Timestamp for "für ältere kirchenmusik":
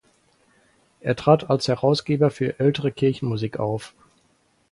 2.31-3.59